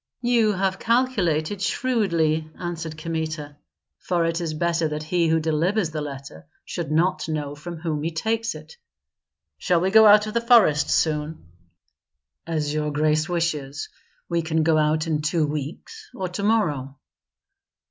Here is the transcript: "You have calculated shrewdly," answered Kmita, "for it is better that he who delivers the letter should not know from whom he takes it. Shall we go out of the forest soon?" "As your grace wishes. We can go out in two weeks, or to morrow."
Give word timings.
"You 0.23 0.53
have 0.53 0.79
calculated 0.79 1.61
shrewdly," 1.61 2.49
answered 2.59 2.97
Kmita, 2.97 3.57
"for 3.99 4.25
it 4.25 4.41
is 4.41 4.55
better 4.55 4.87
that 4.87 5.03
he 5.03 5.27
who 5.27 5.39
delivers 5.39 5.91
the 5.91 6.01
letter 6.01 6.47
should 6.65 6.91
not 6.91 7.29
know 7.29 7.53
from 7.53 7.77
whom 7.77 8.01
he 8.01 8.09
takes 8.09 8.55
it. 8.55 8.77
Shall 9.59 9.79
we 9.79 9.91
go 9.91 10.07
out 10.07 10.25
of 10.25 10.33
the 10.33 10.41
forest 10.41 10.89
soon?" 10.89 11.45
"As 12.47 12.73
your 12.73 12.89
grace 12.91 13.29
wishes. 13.29 13.89
We 14.27 14.41
can 14.41 14.63
go 14.63 14.79
out 14.79 15.05
in 15.05 15.21
two 15.21 15.45
weeks, 15.45 16.09
or 16.15 16.27
to 16.29 16.41
morrow." 16.41 16.97